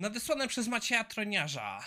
[0.00, 1.84] Nadesłane przez Macieja Troniarza.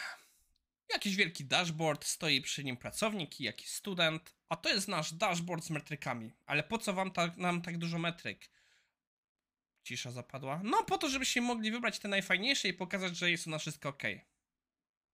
[0.94, 5.64] Jakiś wielki dashboard, stoi przy nim pracownik i jakiś student, a to jest nasz dashboard
[5.64, 6.34] z metrykami.
[6.46, 8.50] Ale po co wam tak, nam tak dużo metryk?
[9.84, 10.62] Cisza zapadła.
[10.64, 13.90] No po to, żebyście mogli wybrać te najfajniejsze i pokazać, że jest u nas wszystko
[13.90, 14.04] ok.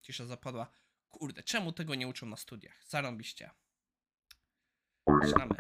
[0.02, 0.72] Cisza zapadła.
[1.10, 2.84] Kurde, czemu tego nie uczą na studiach?
[2.88, 3.50] Zarąbiście.
[5.22, 5.56] Zaczynamy.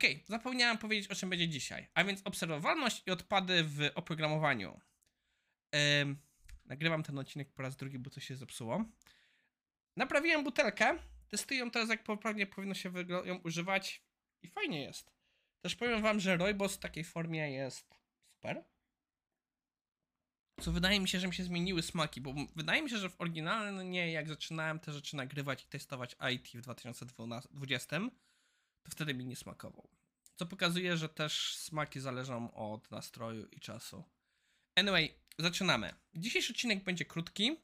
[0.00, 4.80] Okej, zapomniałem powiedzieć o czym będzie dzisiaj, a więc obserwowalność i odpady w oprogramowaniu.
[6.64, 8.84] Nagrywam ten odcinek po raz drugi, bo coś się zepsuło.
[9.96, 12.92] Naprawiłem butelkę, testuję teraz jak poprawnie powinno się
[13.24, 14.02] ją używać
[14.42, 15.12] i fajnie jest.
[15.60, 17.94] Też powiem wam, że Roybos w takiej formie jest
[18.34, 18.64] super.
[20.60, 23.20] Co wydaje mi się, że mi się zmieniły smaki, bo wydaje mi się, że w
[23.20, 28.00] oryginalnie jak zaczynałem te rzeczy nagrywać i testować IT w 2020,
[28.82, 29.88] to wtedy mi nie smakował.
[30.36, 34.04] Co pokazuje, że też smaki zależą od nastroju i czasu.
[34.74, 35.94] Anyway, zaczynamy.
[36.14, 37.56] Dzisiejszy odcinek będzie krótki.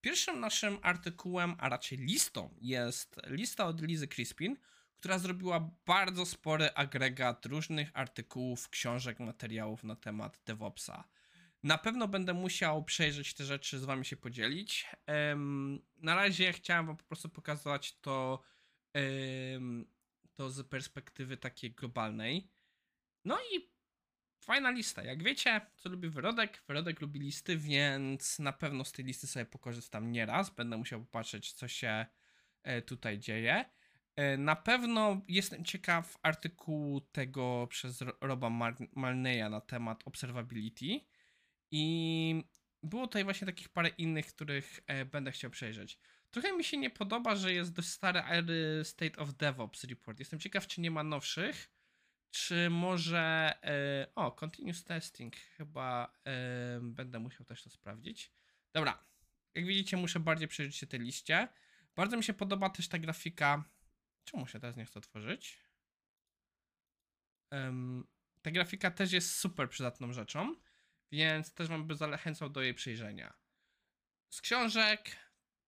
[0.00, 4.56] Pierwszym naszym artykułem, a raczej listą, jest lista od Lizy Crispin,
[4.98, 11.08] która zrobiła bardzo spory agregat różnych artykułów, książek, materiałów na temat DevOpsa.
[11.62, 14.86] Na pewno będę musiał przejrzeć te rzeczy, z wami się podzielić.
[15.96, 18.42] Na razie chciałem wam po prostu pokazać to,
[20.34, 22.50] to z perspektywy takiej globalnej.
[23.24, 23.72] No i
[24.44, 25.02] fajna lista.
[25.02, 26.62] Jak wiecie, co lubi Wyrodek?
[26.68, 30.50] Wyrodek lubi listy, więc na pewno z tej listy sobie pokorzystam nieraz.
[30.50, 32.06] Będę musiał popatrzeć, co się
[32.62, 33.64] e, tutaj dzieje.
[34.16, 38.50] E, Na pewno jestem ciekaw artykułu tego przez Ro- Roba
[38.94, 41.00] Malneya na temat observability.
[41.70, 42.44] I
[42.82, 45.98] było tutaj właśnie takich parę innych, których e, będę chciał przejrzeć.
[46.32, 48.22] Trochę mi się nie podoba, że jest dość stary
[48.84, 50.18] State of DevOps report.
[50.18, 51.70] Jestem ciekaw, czy nie ma nowszych.
[52.30, 53.54] Czy może.
[53.64, 55.36] E, o, continuous testing.
[55.36, 58.32] Chyba e, będę musiał też to sprawdzić.
[58.72, 59.04] Dobra.
[59.54, 61.48] Jak widzicie, muszę bardziej przejrzeć się tej liście.
[61.96, 63.64] Bardzo mi się podoba też ta grafika.
[64.24, 65.58] Czemu się teraz nie chce otworzyć?
[68.42, 70.56] Ta grafika też jest super przydatną rzeczą,
[71.10, 73.34] więc też wam by zachęcał do jej przejrzenia.
[74.30, 75.16] Z książek,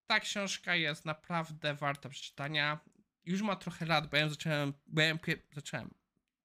[0.07, 2.81] ta książka jest naprawdę warta przeczytania.
[3.25, 5.19] Już ma trochę lat, bo ja zacząłem, bo ja
[5.53, 5.95] zacząłem.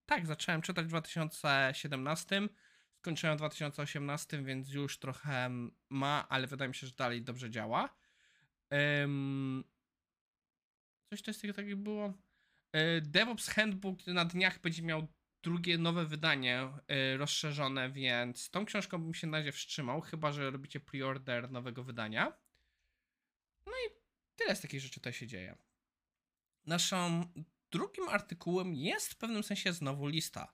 [0.06, 2.42] Tak, zacząłem czytać w 2017,
[3.00, 5.50] skończyłem w 2018, więc już trochę
[5.90, 7.90] ma, ale wydaje mi się, że dalej dobrze działa.
[8.70, 9.64] Em,
[11.10, 12.14] coś też takiego takiego było.
[12.72, 15.08] E, DevOps Handbook na dniach będzie miał
[15.44, 20.52] drugie nowe wydanie e, rozszerzone, więc tą książką bym się na razie wstrzymał, chyba że
[20.52, 22.34] robicie preorder nowego wydania.
[23.66, 23.90] No i
[24.36, 25.58] tyle z takich rzeczy tutaj się dzieje.
[26.66, 27.26] Naszym
[27.72, 30.54] drugim artykułem jest w pewnym sensie znowu lista.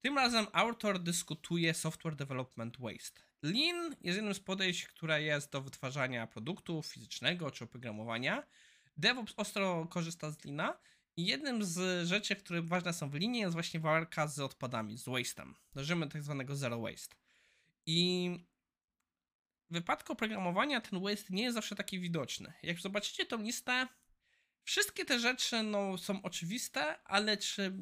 [0.00, 3.20] Tym razem autor dyskutuje software development waste.
[3.42, 8.46] Lean jest jednym z podejść, które jest do wytwarzania produktu fizycznego czy oprogramowania.
[8.96, 10.78] DevOps ostro korzysta z Leana
[11.16, 15.04] i jednym z rzeczy, które ważne są w Leanie jest właśnie walka z odpadami, z
[15.04, 15.54] waste'em.
[15.74, 17.16] Dążymy tak zwanego zero waste.
[17.86, 18.30] I
[19.70, 22.52] w wypadku oprogramowania ten waste nie jest zawsze taki widoczny.
[22.62, 23.88] Jak zobaczycie tą listę,
[24.64, 27.72] wszystkie te rzeczy no, są oczywiste, ale czy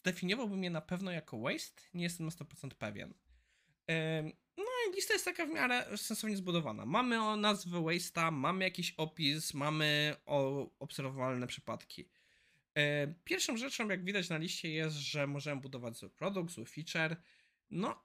[0.00, 1.82] zdefiniowałbym je na pewno jako waste?
[1.94, 3.14] Nie jestem na 100% pewien.
[4.56, 6.86] No i lista jest taka w miarę sensownie zbudowana.
[6.86, 12.08] Mamy o nazwę waste'a, mamy jakiś opis, mamy o obserwowalne przypadki.
[13.24, 17.16] Pierwszą rzeczą, jak widać na liście, jest, że możemy budować zły produkt, zły feature.
[17.70, 18.04] No,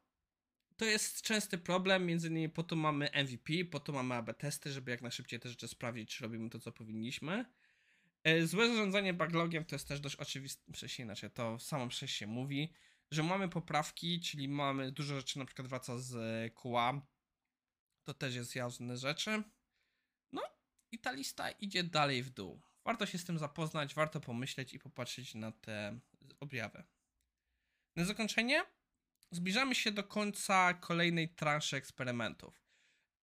[0.77, 4.71] to jest częsty problem, między innymi po to mamy MVP, po to mamy AB testy,
[4.71, 7.45] żeby jak najszybciej te rzeczy sprawdzić, czy robimy to, co powinniśmy.
[8.23, 12.27] E, Złe zarządzanie backlogiem to jest też dość oczywiste, przecież inaczej, to samo przez się
[12.27, 12.73] mówi,
[13.11, 17.01] że mamy poprawki, czyli mamy dużo rzeczy na przykład wraca z e, QA,
[18.03, 19.43] to też jest jasne rzeczy.
[20.31, 20.41] No
[20.91, 22.61] i ta lista idzie dalej w dół.
[22.85, 25.99] Warto się z tym zapoznać, warto pomyśleć i popatrzeć na te
[26.39, 26.83] objawy.
[27.95, 28.76] Na zakończenie
[29.31, 32.63] zbliżamy się do końca kolejnej transzy eksperymentów.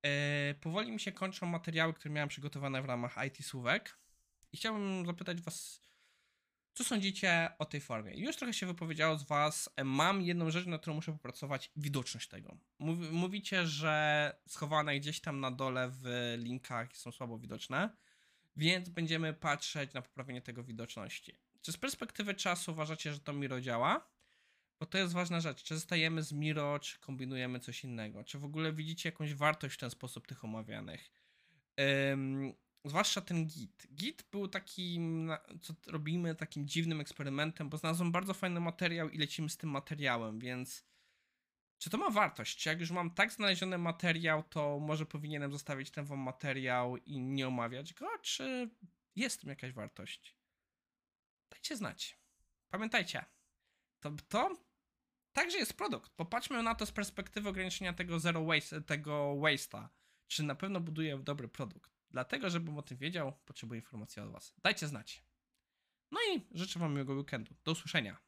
[0.02, 3.98] E, powoli mi się kończą materiały, które miałem przygotowane w ramach IT Słówek.
[4.52, 5.80] I chciałbym zapytać Was,
[6.74, 8.14] co sądzicie o tej formie?
[8.14, 9.68] Już trochę się wypowiedziało z Was.
[9.76, 12.56] E, Mam jedną rzecz, na którą muszę popracować: widoczność tego.
[12.78, 17.96] Mówi- Mówicie, że schowane gdzieś tam na dole w linkach są słabo widoczne,
[18.56, 21.38] więc będziemy patrzeć na poprawienie tego widoczności.
[21.62, 24.13] Czy z perspektywy czasu uważacie, że to Miro działa?
[24.84, 25.62] Bo to jest ważna rzecz.
[25.62, 28.24] Czy zostajemy z Miro, czy kombinujemy coś innego?
[28.24, 31.10] Czy w ogóle widzicie jakąś wartość w ten sposób tych omawianych?
[32.84, 33.86] Zwłaszcza ten Git.
[33.94, 35.30] Git był takim,
[35.62, 40.38] co robimy, takim dziwnym eksperymentem, bo znalazłem bardzo fajny materiał i lecimy z tym materiałem,
[40.38, 40.84] więc
[41.84, 42.58] Czy to ma wartość?
[42.58, 47.20] Czy jak już mam tak znaleziony materiał, to może powinienem zostawić ten wam materiał i
[47.20, 48.18] nie omawiać go?
[48.22, 48.70] Czy
[49.16, 50.36] jest w tym jakaś wartość?
[51.50, 52.18] Dajcie znać.
[52.70, 53.24] Pamiętajcie,
[54.00, 54.56] to, to
[55.34, 56.12] także jest produkt.
[56.12, 59.88] Popatrzmy na to z perspektywy ograniczenia tego zero waste, tego waste'a.
[60.28, 61.90] Czy na pewno buduję dobry produkt?
[62.10, 64.54] Dlatego, żebym o tym wiedział, potrzebuję informacji od was.
[64.62, 65.24] Dajcie znać.
[66.10, 67.54] No i życzę wam miłego weekendu.
[67.64, 68.20] Do usłyszenia.